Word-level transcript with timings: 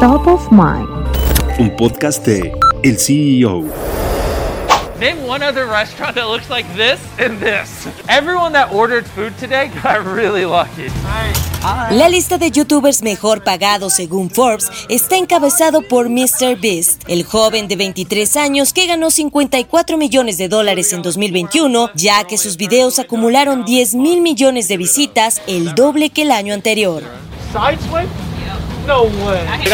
Top 0.00 0.26
of 0.26 0.52
Mind. 0.52 0.86
Un 1.58 1.74
podcast 1.74 2.22
de 2.26 2.52
El 2.82 2.98
CEO. 2.98 3.64
Name 5.00 5.26
one 5.26 5.42
other 5.42 5.66
restaurant 5.66 6.14
that 6.16 6.28
looks 6.28 6.50
like 6.50 6.68
this 6.74 7.00
and 7.18 7.40
this. 7.40 7.88
Everyone 8.06 8.52
that 8.52 8.74
ordered 8.74 9.06
food 9.06 9.32
today 9.38 9.70
got 9.82 10.04
really 10.04 10.44
lucky. 10.44 10.90
La 11.90 12.10
lista 12.10 12.36
de 12.36 12.50
youtubers 12.50 13.02
mejor 13.02 13.42
pagados 13.42 13.94
según 13.94 14.28
Forbes 14.28 14.70
está 14.90 15.16
encabezado 15.16 15.80
por 15.80 16.10
Mr. 16.10 16.60
Beast, 16.60 17.02
el 17.08 17.24
joven 17.24 17.66
de 17.66 17.76
23 17.76 18.36
años 18.36 18.74
que 18.74 18.86
ganó 18.86 19.10
54 19.10 19.96
millones 19.96 20.36
de 20.36 20.48
dólares 20.48 20.92
en 20.92 21.00
2021, 21.00 21.90
ya 21.94 22.24
que 22.24 22.36
sus 22.36 22.58
videos 22.58 22.98
acumularon 22.98 23.64
10 23.64 23.94
mil 23.94 24.20
millones 24.20 24.68
de 24.68 24.76
visitas, 24.76 25.40
el 25.46 25.74
doble 25.74 26.10
que 26.10 26.22
el 26.22 26.32
año 26.32 26.52
anterior. 26.52 27.02
Sideswipe? 27.50 28.25
No 28.86 29.02
way. 29.24 29.42
I 29.46 29.68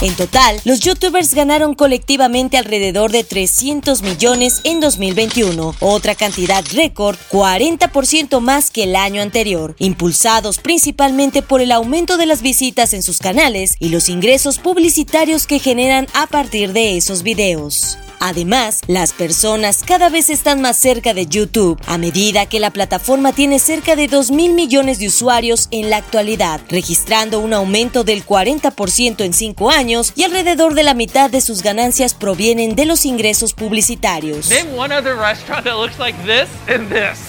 En 0.00 0.14
total, 0.14 0.60
los 0.64 0.78
youtubers 0.78 1.34
ganaron 1.34 1.74
colectivamente 1.74 2.56
alrededor 2.56 3.10
de 3.10 3.24
300 3.24 4.02
millones 4.02 4.60
en 4.62 4.78
2021, 4.78 5.74
otra 5.80 6.14
cantidad 6.14 6.64
récord, 6.72 7.16
40% 7.32 8.38
más 8.40 8.70
que 8.70 8.84
el 8.84 8.94
año 8.94 9.22
anterior, 9.22 9.74
impulsados 9.80 10.58
principalmente 10.58 11.42
por 11.42 11.60
el 11.60 11.72
aumento 11.72 12.16
de 12.16 12.26
las 12.26 12.42
visitas 12.42 12.94
en 12.94 13.02
sus 13.02 13.18
canales 13.18 13.74
y 13.80 13.88
los 13.88 14.08
ingresos 14.08 14.58
publicitarios 14.60 15.48
que 15.48 15.58
generan 15.58 16.06
a 16.14 16.28
partir 16.28 16.72
de 16.72 16.96
esos 16.96 17.24
videos. 17.24 17.98
Además, 18.20 18.80
las 18.86 19.12
personas 19.12 19.82
cada 19.86 20.08
vez 20.08 20.30
están 20.30 20.60
más 20.60 20.76
cerca 20.76 21.14
de 21.14 21.26
YouTube, 21.26 21.80
a 21.86 21.98
medida 21.98 22.46
que 22.46 22.60
la 22.60 22.70
plataforma 22.70 23.32
tiene 23.32 23.58
cerca 23.58 23.96
de 23.96 24.08
2 24.08 24.30
mil 24.30 24.54
millones 24.54 24.98
de 24.98 25.06
usuarios 25.06 25.68
en 25.70 25.90
la 25.90 25.98
actualidad, 25.98 26.60
registrando 26.68 27.38
un 27.38 27.54
aumento 27.54 28.04
del 28.04 28.26
40% 28.26 29.24
en 29.24 29.32
5 29.32 29.70
años 29.70 30.12
y 30.16 30.24
alrededor 30.24 30.74
de 30.74 30.82
la 30.82 30.94
mitad 30.94 31.30
de 31.30 31.40
sus 31.40 31.62
ganancias 31.62 32.14
provienen 32.14 32.74
de 32.74 32.86
los 32.86 33.04
ingresos 33.04 33.54
publicitarios. 33.54 34.48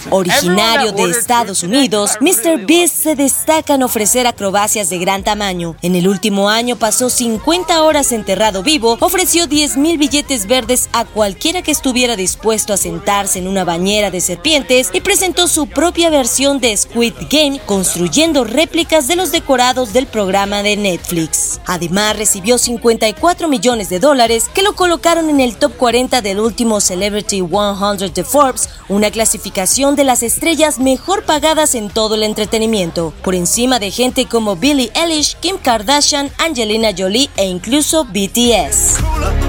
Originario 0.10 0.92
de 0.92 1.04
Estados 1.04 1.64
Unidos, 1.64 2.12
Mr. 2.22 2.66
Beast 2.66 2.96
se 2.96 3.16
destaca 3.16 3.76
en 3.76 3.84
ofrecer 3.84 4.28
acrobacias 4.28 4.90
de 4.90 4.98
gran 4.98 5.24
tamaño. 5.24 5.76
En 5.82 5.96
el 5.96 6.08
último 6.08 6.50
año 6.50 6.76
pasó 6.78 7.10
50 7.10 7.84
horas 7.84 8.12
enterrado 8.12 8.64
vivo, 8.64 8.98
ofreció 9.00 9.48
10 9.48 9.78
mil 9.78 9.98
billetes 9.98 10.48
verdes 10.48 10.79
a 10.94 11.04
cualquiera 11.04 11.62
que 11.62 11.72
estuviera 11.72 12.16
dispuesto 12.16 12.72
a 12.72 12.78
sentarse 12.78 13.40
en 13.40 13.48
una 13.48 13.66
bañera 13.66 14.12
de 14.12 14.22
serpientes 14.22 14.90
y 14.94 15.02
presentó 15.02 15.48
su 15.48 15.68
propia 15.68 16.10
versión 16.10 16.60
de 16.60 16.78
Squid 16.78 17.14
Game 17.30 17.60
construyendo 17.66 18.44
réplicas 18.44 19.08
de 19.08 19.16
los 19.16 19.32
decorados 19.32 19.92
del 19.92 20.08
programa 20.08 20.64
de 20.64 20.78
Netflix. 20.78 21.60
Además 21.66 22.16
recibió 22.16 22.58
54 22.58 23.48
millones 23.48 23.90
de 23.90 24.00
dólares 24.00 24.50
que 24.54 24.62
lo 24.62 24.76
colocaron 24.76 25.30
en 25.30 25.40
el 25.40 25.58
top 25.58 25.76
40 25.76 26.22
del 26.22 26.40
último 26.40 26.80
Celebrity 26.80 27.42
100 27.42 28.14
de 28.14 28.24
Forbes, 28.24 28.70
una 28.88 29.12
clasificación 29.12 29.96
de 29.96 30.04
las 30.04 30.24
estrellas 30.24 30.80
mejor 30.80 31.24
pagadas 31.24 31.76
en 31.76 31.90
todo 31.90 32.16
el 32.16 32.24
entretenimiento, 32.24 33.14
por 33.24 33.36
encima 33.36 33.80
de 33.80 33.92
gente 33.92 34.26
como 34.26 34.56
Billie 34.56 34.92
Eilish, 34.96 35.36
Kim 35.40 35.58
Kardashian, 35.58 36.32
Angelina 36.38 36.90
Jolie 36.98 37.30
e 37.36 37.46
incluso 37.46 38.06
BTS. 38.06 39.49